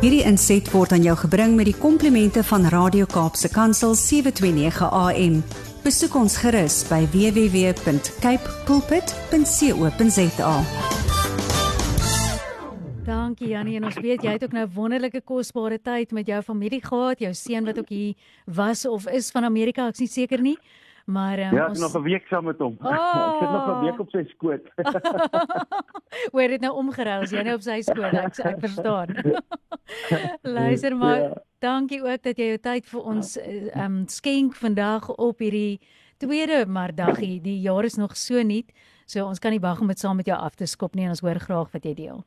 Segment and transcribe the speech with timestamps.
[0.00, 5.34] Hierdie inset word aan jou gebring met die komplimente van Radio Kaapse Kansel 729 AM.
[5.84, 10.54] Besoek ons gerus by www.cape pulpit.co.za.
[13.04, 16.80] Dankie Jannie en ons weet jy het ook nou wonderlike kosbare tyd met jou familie
[16.80, 18.16] gehad, jou seun wat ook hier
[18.48, 20.56] was of is van Amerika, ek's nie seker nie.
[21.06, 22.76] Maar um, Ja, ek is nog 'n week saam met hom.
[22.80, 22.90] Oh.
[22.92, 24.62] ek sit nog 'n week op sy skoot.
[26.30, 27.20] Hoe het dit nou omgeruil?
[27.22, 29.08] As jy nou op sy skool, ek ek verstaan.
[30.42, 31.32] Luister maar, Ja.
[31.58, 35.80] dankie ook dat jy jou tyd vir ons eh, um skenk vandag op hierdie
[36.18, 37.40] tweede maardaggie.
[37.40, 38.72] Die jaar is nog so nuut,
[39.06, 41.10] so ons kan nie wag om dit saam met jou af te skop nie en
[41.10, 42.24] ons hoor graag wat jy deel.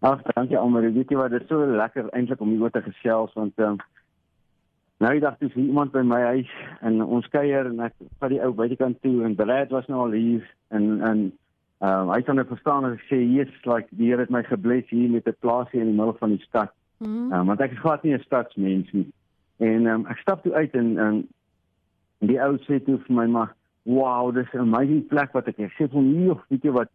[0.00, 0.92] Ag, dankie almal.
[0.94, 3.78] Weet jy wat, dit is so lekker eintlik om hieroor te gesels want ehm um,
[4.98, 7.94] nou die dag toe is hier iemand by my huis en ons kuier en ek
[8.18, 11.20] vat die ou buitekant toe en Brad was nou al hier en en
[11.78, 14.88] ehm um, hy het dan verstaan en sê yes like die Here het my gebless
[14.90, 16.72] hier met 'n plaasie in die middel van die stad.
[16.98, 17.32] Mhm.
[17.32, 19.06] Um, want ek is glad nie 'n stadsmens nie.
[19.58, 21.28] En um, ek stap toe uit en um,
[22.18, 25.66] die ou sê toe vir my maar, "Wow, dis 'n amazing plek wat ek het."
[25.66, 26.88] Ek sê vir hom, "Nee, weet jy wat?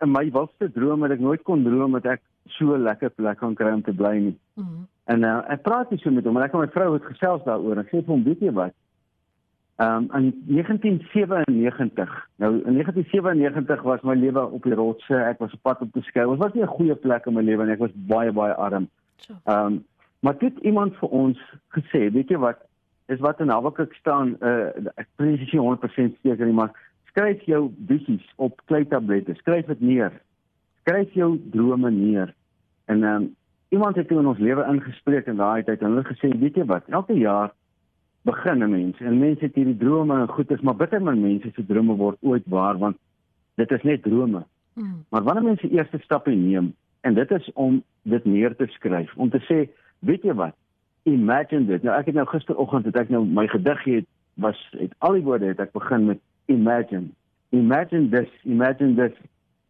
[0.00, 3.38] In my wildste droom het ek nooit kon droom dat ek so 'n lekker plek
[3.38, 4.86] kan kry om te bly nie." Mhm.
[5.04, 7.44] En uh, ek praat nie so met hom en ek en my vrou het gesels
[7.44, 7.78] daaroor.
[7.78, 8.74] Ek sê vir hom, "Weet jy wat?
[9.76, 12.28] Um in 1997.
[12.36, 15.14] Nou in 1997 was my lewe op die rotse.
[15.14, 16.24] Ek was op pad om te skei.
[16.28, 17.72] Dit was nie 'n goeie plek in my lewe nie.
[17.72, 18.88] Ek was baie baie arm.
[19.44, 19.84] Ehm um,
[20.20, 22.58] maar dit iemand vir ons gesê, weet jy wat?
[23.06, 26.72] Is wat in Habakuk staan, uh ek presies nie 100% seker nie, maar
[27.08, 30.12] skryf jou visies op kleitablette, skryf dit neer.
[30.86, 32.34] Skryf jou drome neer.
[32.84, 33.34] En ehm um,
[33.68, 36.64] iemand het toe in ons lewe ingespreek in daai tyd en hulle gesê, weet jy
[36.64, 36.84] wat?
[36.94, 37.50] Elke jaar
[38.22, 41.66] begin 'n mens en mense het hierdie drome en goedes, maar bitter min mense se
[41.66, 42.96] drome word ooit waar want
[43.54, 44.44] dit is net drome.
[44.74, 44.94] Mhm.
[45.08, 49.30] Maar wanneer mense eerste stappe neem en dit is om dit neer te skryf, om
[49.30, 50.54] te sê, weet jy wat?
[51.02, 51.82] Imagine dit.
[51.82, 55.22] Nou ek het nou gisteroggend het ek nou my gedig het was het al die
[55.22, 57.10] woorde het ek begin met imagine.
[57.48, 59.18] Imagine this, imagine this.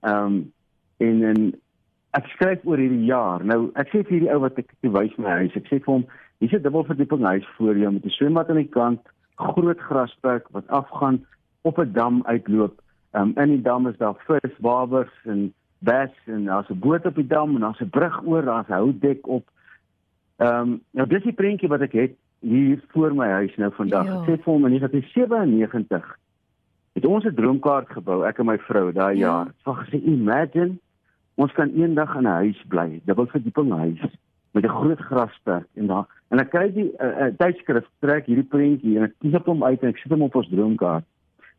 [0.00, 0.54] Ehm um,
[0.96, 1.54] en en
[2.16, 3.44] ek skryf oor hierdie jaar.
[3.44, 5.92] Nou ek sê vir hierdie ou wat ek toe wys my huis, ek sê vir
[5.92, 6.06] hom,
[6.40, 9.00] hier's 'n dubbelverdieping huis voor jou met 'n swembad aan die kant,
[9.36, 11.24] groot grasperk wat afgaan
[11.62, 12.80] op 'n dam uitloop.
[13.12, 17.14] Um, in die dam is daar vis, wabers en bass en daar's 'n boot op
[17.14, 19.48] die dam en daar's 'n brug oor, daar's 'n houtdek op.
[20.36, 24.04] Ehm um, nou dis die prentjie wat ek het hier voor my huis nou vandag.
[24.04, 24.20] Ja.
[24.20, 26.18] Ek sê vir hom in 1997
[26.92, 29.26] het ons 'n droomkaart gebou, ek en my vrou daai Ja.
[29.26, 29.44] jaar.
[29.44, 30.78] Dit was gesê imagine
[31.36, 34.02] ons kan eendag in 'n huis bly, dubbelverdieping huis
[34.52, 38.50] met 'n groot grasperk en daar en ek kry die uh, uh, tydskrif trek hierdie
[38.54, 41.04] prentjie en ek kies op hom uit en ek sit hom op ons droomkaart.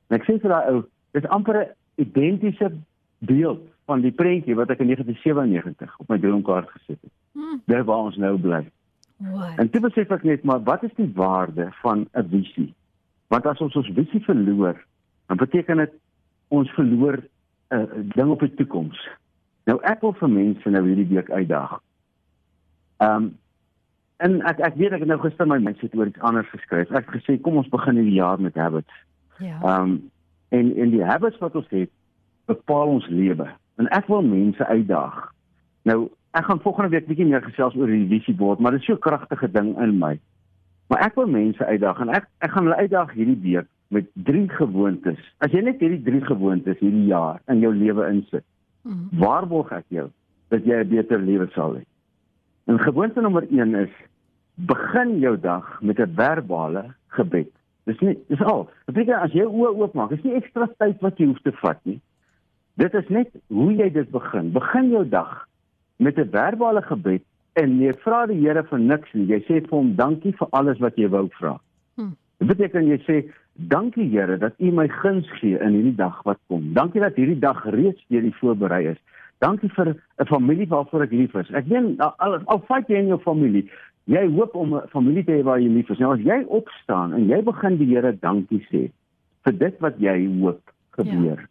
[0.10, 0.82] En ek sê vir daai ou,
[1.14, 2.72] dis amper 'n identiese
[3.20, 7.14] beeld van die prentjie wat ek in 1997 op my droomkaart gesit het.
[7.34, 7.62] Mhm.
[7.66, 8.66] Daar waar ons nou bly.
[9.18, 9.58] Wat?
[9.58, 12.74] En toe besef ek net maar wat is die waarde van 'n visie?
[13.28, 14.86] Want as ons ons visie verloor,
[15.28, 15.94] dan beteken dit
[16.48, 19.10] ons verloor 'n uh, ding op die toekoms.
[19.68, 21.78] Nou ek wil vir mense nou hierdie week uitdaag.
[23.04, 23.36] Ehm um,
[24.18, 26.90] en ek ek weet ek het nou gister my mindset oor iets anders geskryf.
[26.90, 29.04] Ek het gesê kom ons begin hierdie jaar met habits.
[29.38, 29.60] Ja.
[29.62, 29.98] Ehm um,
[30.56, 31.92] en en die habits wat ons het
[32.48, 33.50] bepaal ons lewe.
[33.78, 35.20] En ek wil mense uitdaag.
[35.84, 36.00] Nou,
[36.32, 39.06] ek gaan volgende week bietjie meer gesels oor die visiebord, maar dit is so 'n
[39.06, 40.18] kragtige ding in my.
[40.88, 44.50] Maar ek wil mense uitdaag en ek ek gaan hulle uitdaag hierdie week met drie
[44.50, 45.20] gewoontes.
[45.38, 48.44] As jy net hierdie drie gewoontes hierdie jaar in jou lewe insit,
[48.88, 49.20] Mhm.
[49.20, 50.10] waarborg ek jou
[50.50, 51.84] dat jy 'n beter lewe sal hê.
[52.68, 53.94] En gewoonte nommer 1 is
[54.56, 57.52] begin jou dag met 'n verbale gebed.
[57.84, 58.70] Dis nie dis al.
[58.86, 62.02] Beteken as jy oë oopmaak, is nie ekstra tyd wat jy hoef te vat nie.
[62.78, 64.52] Dit is net hoe jy dit begin.
[64.52, 65.48] Begin jou dag
[65.98, 67.24] met 'n verbale gebed
[67.54, 69.26] en jy vra die Here vir niks nie.
[69.26, 71.60] Jy sê vir hom dankie vir alles wat jy wou vra.
[72.38, 73.18] Dit beteken jy sê
[73.72, 76.74] dankie Here dat U my guns gee in hierdie dag wat kom.
[76.74, 79.00] Dankie dat hierdie dag reeds deur U voorberei is.
[79.42, 81.50] Dankie vir 'n familie waarvoor ek lief is.
[81.52, 83.70] Ek weet al, al fight jy in jou familie,
[84.06, 86.00] jy hoop om 'n familie te hê waar jy lief is.
[86.00, 88.90] Nou as jy opstaan en jy begin die Here dankie sê
[89.44, 90.62] vir dit wat jy hoop
[90.92, 91.40] gebeur.
[91.40, 91.48] Ja.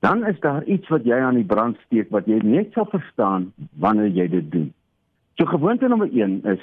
[0.00, 3.52] Dan is daar iets wat jy aan die brand steek wat jy net sal verstaan
[3.78, 4.72] wanneer jy dit doen.
[5.38, 6.62] So gewoonte nommer 1 is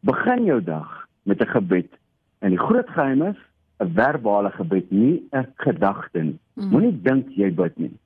[0.00, 1.90] begin jou dag met 'n gebed.
[2.38, 3.36] En die groot geheim is
[3.78, 6.38] 'n verbale gebed, nie 'n gedagte nie.
[6.54, 6.68] Mhm.
[6.68, 7.98] Moenie dink jy bid nie.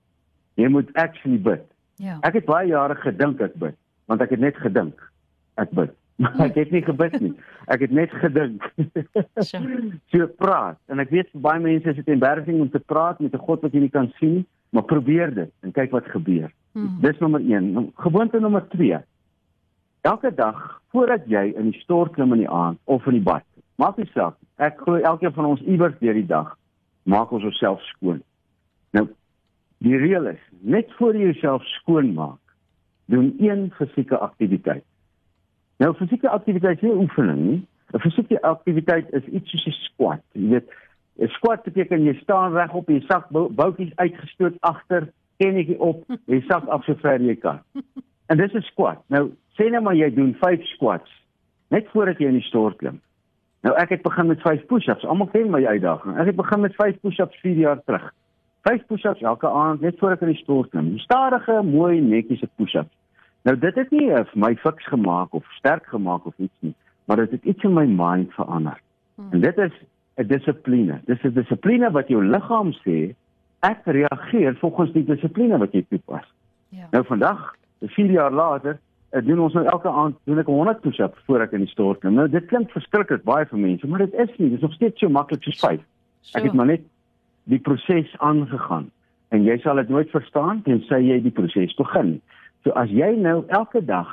[0.55, 1.63] Jy moet actually bid.
[1.97, 2.19] Ja.
[2.21, 3.75] Ek het baie jare gedink ek bid,
[4.07, 5.13] want ek het net gedink
[5.55, 5.91] ek bid.
[6.19, 7.35] Maar ek het nie gebid nie.
[7.73, 8.65] Ek het net gedink.
[10.11, 10.27] So.
[10.37, 10.79] praat.
[10.87, 13.61] En ek weet vir baie mense is dit embarrassing om te praat met 'n God
[13.63, 16.51] wat jy nie kan sien nie, maar probeer dit en kyk wat gebeur.
[16.73, 17.01] Mhm.
[17.01, 17.93] Dis nommer 1.
[17.95, 18.99] Gewoonte nommer 2.
[20.01, 23.45] Elke dag voordat jy in die stort klim in die aand of in die bad,
[23.79, 24.37] maak nie saak.
[24.59, 26.57] Ek glo elkeen van ons iewers deur die dag
[27.09, 28.21] maak ons osself skoon.
[28.97, 29.07] Nou
[29.85, 32.41] die reël is, net voor jy jouself skoon maak,
[33.07, 34.85] doen een fisieke aktiwiteit.
[35.79, 37.61] Nou fisieke aktiwiteit is nie oefening nie.
[37.95, 40.23] 'n Fisieke aktiwiteit is iets soos 'n squat.
[40.33, 40.69] Jy weet,
[41.19, 45.09] 'n squat beteken jy staan reg op, jy sak boutjies uitgestoot agter,
[45.39, 47.61] kennetjie op, jy sak af so ver jy kan.
[48.27, 48.99] En dis 'n squat.
[49.09, 51.11] Nou sê net maar jy doen 5 squats
[51.71, 53.01] net voordat jy in die stort klim.
[53.67, 55.05] Nou ek het begin met 5 push-ups.
[55.05, 56.19] Almal ken my uitdaging.
[56.19, 58.15] Ek het begin met 5 push-ups 4 jaar terug.
[58.63, 60.99] 5 push-ups elke aand net voor ek in die stort klim.
[60.99, 62.95] Stadige, mooi, netjies push-ups.
[63.47, 66.75] Nou dit het nie vir my fiks gemaak of sterk gemaak of iets nie,
[67.07, 68.81] maar dit het iets in my mind verander.
[69.17, 69.31] Hmm.
[69.33, 69.73] En dit is
[70.19, 71.01] 'n dissipline.
[71.07, 73.15] Dis 'n dissipline wat jou liggaam sê
[73.61, 76.27] ek reageer volgens die dissipline wat jy toepas.
[76.69, 76.87] Ja.
[76.91, 78.79] Nou vandag, 4 jaar later,
[79.17, 82.01] ek doen ons nou elke aand doen ek 100 push-ups voor ek in die stort
[82.01, 82.15] klim.
[82.19, 84.51] Nou dit klink verskriklik baie vir mense, maar dit is nie.
[84.51, 85.81] Dit is nog steeds so maklik soos 5.
[86.37, 86.85] Ek het maar net
[87.49, 88.91] die proses aangegaan
[89.33, 92.19] en jy sal dit nooit verstaan tensy jy die proses begin.
[92.65, 94.11] So as jy nou elke dag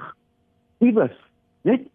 [0.83, 1.15] iewers
[1.67, 1.87] net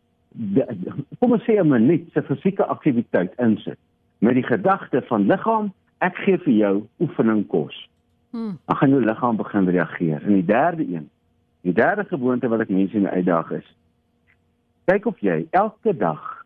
[1.19, 3.79] kom ons sê 'n minuut se fisieke aktiwiteit insit
[4.21, 7.89] met die gedagte van liggaam, ek gee vir jou oefening kos.
[8.31, 8.59] Hmm.
[8.67, 10.23] Dan gaan jou liggaam begin reageer.
[10.27, 11.09] En die derde een,
[11.63, 13.67] die derde gewoonte wat ek mense in uitdaag is.
[14.91, 16.45] Kyk of jy elke dag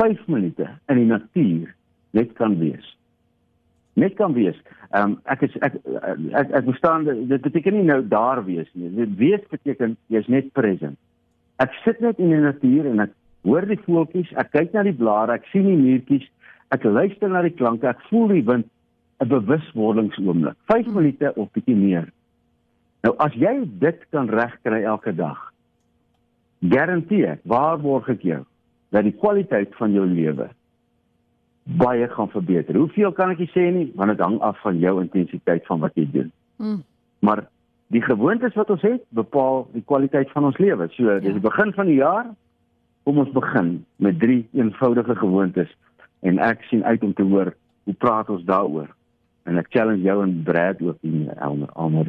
[0.00, 1.74] 5 minute in die natuur
[2.10, 2.94] net kan wees
[3.94, 4.56] net kan wees.
[4.90, 5.76] Ehm um, ek is ek
[6.34, 8.90] ek ek verstaan dit beteken nie nou daar wees nie.
[8.94, 10.98] Dit wees beteken jy's net present.
[11.62, 13.14] Ek sit net in die natuur en ek
[13.46, 16.26] hoor die voeltjies, ek kyk na die blare, ek sien die muurtjies,
[16.74, 18.66] ek luister na die klanke, ek voel die wind,
[19.22, 20.56] 'n bewuswordingsoomblik.
[20.72, 22.10] 5 minute of bietjie meer.
[23.04, 25.40] Nou as jy dit kan regkry elke dag,
[26.64, 28.42] garandeer, waarborg ek jou
[28.94, 30.48] dat die kwaliteit van jou lewe
[31.80, 32.76] baie gaan verbeter.
[32.76, 36.04] Hoeveel kan ek sê nie, want dit hang af van jou intensiteit van wat jy
[36.12, 36.30] doen.
[36.60, 36.80] Mm.
[37.24, 37.46] Maar
[37.92, 40.88] die gewoontes wat ons het, bepaal die kwaliteit van ons lewe.
[40.96, 41.20] So, ja.
[41.24, 42.28] dis die begin van die jaar
[43.04, 45.72] kom ons begin met drie eenvoudige gewoontes
[46.24, 47.52] en ek sien uit om te hoor
[47.84, 48.88] hoe praat ons daaroor.
[49.44, 52.08] En ek challenge jou en Brad ook hier Elmer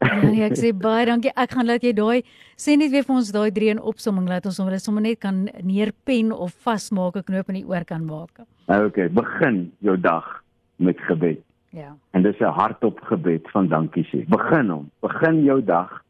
[0.00, 1.30] Nee, ek sê baie dankie.
[1.36, 2.22] Ek gaan laat jy daai
[2.58, 5.48] sê net weer vir ons daai drie in opsomming laat ons sommer sommer net kan
[5.62, 8.42] neerpen of vasmaak 'n knoop in die oor kan maak.
[8.68, 10.42] Okay, begin jou dag
[10.78, 11.42] met gebed.
[11.70, 11.96] Ja.
[12.12, 14.26] En dis 'n hardop gebed van dankie sê.
[14.28, 14.90] Begin hom.
[15.00, 16.02] Begin jou dag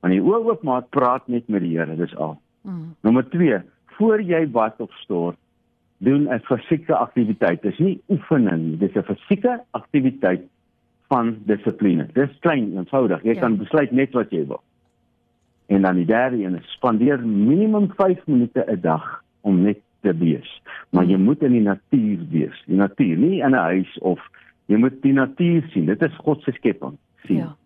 [0.00, 2.38] wanneer jy oop maak, praat net met die Here, dis al.
[2.62, 2.94] Mm.
[3.02, 3.62] Nommer 2,
[3.98, 5.36] voor jy bad of stort,
[5.98, 7.62] doen 'n fisieke aktiwiteit.
[7.62, 10.42] Dis nie oefening dis 'n fisieke aktiwiteit
[11.08, 12.08] van dissipline.
[12.12, 13.22] Dis klein eenvoudig.
[13.24, 13.40] Jy ja.
[13.40, 14.62] kan besluit net wat jy wil.
[15.68, 20.16] En dan die derde een is spandeer minimum 5 minute 'n dag om net te
[20.16, 20.62] wees.
[20.90, 22.62] Maar jy moet in die natuur wees.
[22.66, 24.20] Die natuur, nie in 'n huis of
[24.66, 25.86] jy moet die natuur sien.
[25.86, 26.96] Dit is God se skepping.
[27.24, 27.36] Sien.
[27.36, 27.56] Ja.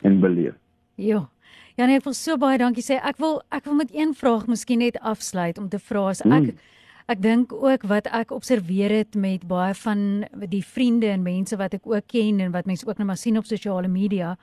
[0.00, 0.54] En beleef.
[0.94, 1.28] Ja.
[1.74, 3.00] Ja nee, ek wil so baie dankie sê.
[3.02, 6.30] Ek wil ek wil met een vraag miskien net afsluit om te vra as ek
[6.30, 6.58] hmm.
[7.04, 11.74] Ek dink ook wat ek observeer het met baie van die vriende en mense wat
[11.76, 14.38] ek ook ken en wat mense ook net maar sien op sosiale media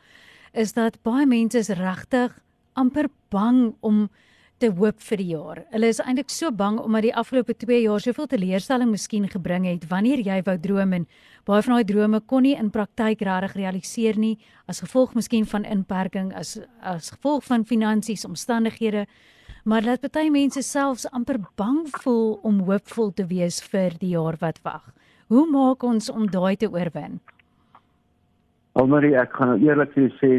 [0.54, 2.36] is dat baie mense is regtig
[2.78, 4.04] amper bang om
[4.62, 5.64] te hoop vir die jaar.
[5.74, 9.88] Hulle is eintlik so bang omdat die afgelope 2 jaar soveel teleurstelling miskien gebring het
[9.90, 11.10] wanneer jy wou droom en
[11.50, 14.36] baie van daai drome kon nie in praktyk regtig realiseer nie
[14.70, 19.08] as gevolg miskien van inperking as as gevolg van finansies omstandighede
[19.64, 24.38] maar dat baie mense selfs amper bang voel om hoopvol te wees vir die jaar
[24.42, 24.84] wat wag.
[25.28, 27.20] Hoe maak ons om daai te oorwin?
[28.74, 30.32] Almarie, ek gaan eerlik vir jou sê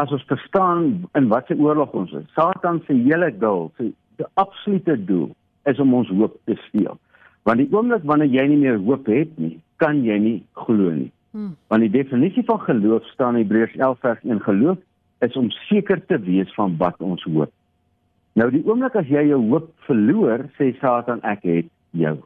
[0.00, 2.26] as ons verstaan in watter oorlog ons is.
[2.36, 5.30] Satan se hele doel, sy die absolute doel
[5.70, 6.98] is om ons hoop te steel.
[7.48, 11.10] Want die oomblik wanneer jy nie meer hoop het nie, kan jy nie glo nie.
[11.32, 11.54] Hmm.
[11.72, 14.78] Want die definisie van geloof staan in Hebreërs 11 vers 1 geloof
[15.24, 17.52] is om seker te wees van wat ons hoop.
[18.34, 22.16] Nou die oomblik as jy jou hoop verloor, sê Satan ek het jou.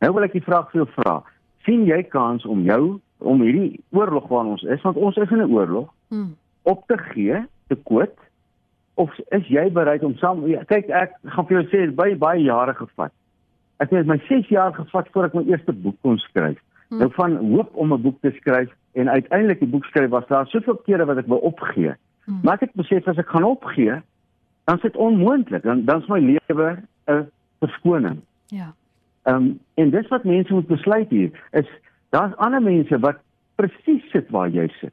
[0.00, 1.22] Nou wil ek die vraag vir jou vra.
[1.66, 5.42] sien jy kans om jou om hierdie oorlog waarin ons is, want ons is in
[5.42, 6.34] 'n oorlog, hmm.
[6.62, 8.18] op te gee, te koop
[8.94, 12.42] of is jy bereid om saam ja, kyk ek gaan vir jou sê baie baie
[12.42, 13.12] jare gevat.
[13.78, 16.58] Ek het my 6 jaar gevat voor ek my eerste boek kon skryf.
[16.88, 16.98] Hmm.
[16.98, 20.46] Nou van hoop om 'n boek te skryf en uiteindelik die boek skryf was daar
[20.46, 21.94] soveel kere wat ek wou opgee.
[22.24, 22.40] Hmm.
[22.42, 24.02] Maar ek het besef as ek gaan opgee,
[24.64, 25.62] dan is dit onmoontlik.
[25.62, 28.20] Dan dan is my lewe 'n verskoning.
[28.46, 28.74] Ja.
[29.22, 31.68] Ehm um, en dis wat mense moet besluit hier is
[32.10, 33.16] daar's ander mense wat
[33.54, 34.92] presies sit waar jy sit.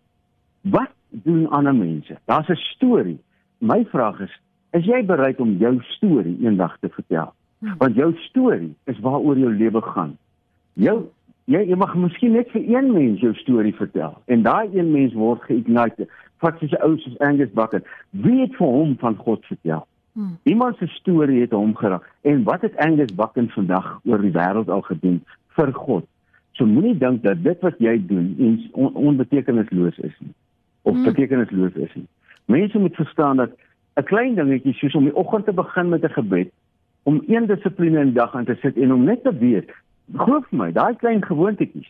[0.62, 2.18] Wat doen ander mense?
[2.26, 3.20] Daar's 'n storie.
[3.58, 4.40] My vraag is
[4.78, 7.32] Is jy bereid om jou storie eendag te vertel?
[7.60, 7.78] Hmm.
[7.82, 10.18] Want jou storie is waaroor jou lewe gaan.
[10.74, 11.10] Jou
[11.50, 15.16] jy, jy mag miskien net vir een mens jou storie vertel en daai een mens
[15.18, 16.08] word geignite.
[16.40, 17.88] Vat sy ou soos Angus Bucket.
[18.12, 19.84] Wie het vir hom van God vertel?
[20.16, 20.38] Hmm.
[20.48, 22.06] Iemand se storie het hom geraak.
[22.22, 25.20] En wat het Angus Bucket vandag oor die wêreld al gedoen
[25.58, 26.08] vir God?
[26.56, 28.32] So moenie dink dat dit wat jy doen
[28.72, 30.34] on, onbetekenisloos is nie
[30.82, 31.04] of hmm.
[31.04, 32.08] betekenisloos is nie.
[32.50, 33.52] Mense moet verstaan dat
[34.00, 36.50] 'n klein dingetjie soos om die oggend te begin met 'n gebed,
[37.04, 39.72] om een dissipline in die dag aan te sit en om net te weet,
[40.14, 41.90] glo vir my, daai klein gewoontetjies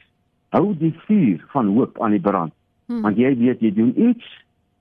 [0.55, 2.53] hou die vuur van hoop aan die brand.
[2.89, 3.03] Hmm.
[3.05, 4.25] Want jy weet jy doen iets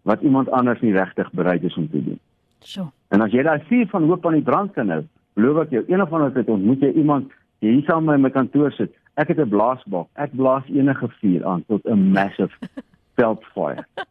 [0.09, 2.21] wat iemand anders nie regtig bereid is om te doen.
[2.64, 2.88] So.
[3.12, 5.02] En as jy daai vuur van hoop aan die brand kan hou,
[5.37, 8.30] glo ek jou een of ander tyd ontmoet jy iemand jy hier saam met my
[8.33, 8.95] kantoor sit.
[9.18, 10.09] Ek het 'n blaasbak.
[10.14, 12.54] Ek blaas enige vuur aan tot 'n massive
[13.19, 13.87] veldfire.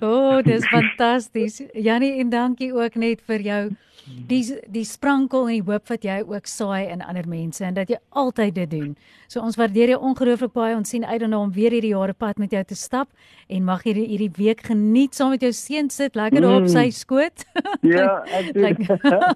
[0.00, 1.60] O, oh, dis fantasties.
[1.76, 3.62] Janie en dankie ook net vir jou
[4.04, 7.90] die die sprankel en die hoop wat jy ook saai in ander mense en dat
[7.92, 8.90] jy altyd dit doen.
[9.28, 10.76] So ons waardeer jou ongelooflik baie.
[10.76, 13.08] Ons sien uit daarna om weer hierdie jare pad met jou te stap
[13.48, 16.56] en mag jy hierdie week geniet saam met jou seun sit lekker mm.
[16.58, 17.44] op sy skoot.
[17.84, 19.34] Ja, ek doen.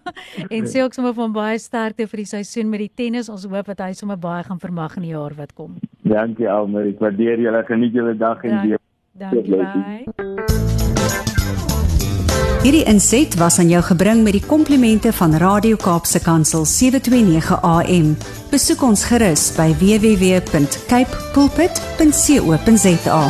[0.48, 3.28] en sê ook sommer van baie sterkte vir die seisoen met die tennis.
[3.32, 5.76] Ons hoop dat hy sommer baie gaan vermag in die jaar wat kom.
[6.08, 6.88] Dankie Almer.
[6.88, 7.62] Ek waardeer julle.
[7.68, 8.78] Geniet julle dag en weer.
[9.18, 10.08] Dankie baie.
[12.58, 18.16] Hierdie inset was aan jou gebring met die komplimente van Radio Kaapse Kansel 729 AM.
[18.50, 23.22] Besoek ons gerus by www.cape pulpit.co.za.